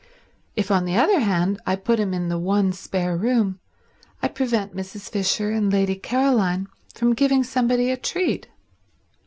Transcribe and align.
If 0.55 0.71
on 0.71 0.85
the 0.85 0.95
other 0.95 1.19
hand 1.19 1.61
I 1.63 1.75
put 1.75 1.99
him 1.99 2.11
in 2.11 2.27
the 2.27 2.39
one 2.39 2.73
spare 2.73 3.15
room, 3.15 3.59
I 4.23 4.29
prevent 4.29 4.75
Mrs. 4.75 5.11
Fisher 5.11 5.51
and 5.51 5.71
Lady 5.71 5.93
Caroline 5.95 6.65
from 6.95 7.13
giving 7.13 7.43
somebody 7.43 7.91
a 7.91 7.97
treat. 7.97 8.47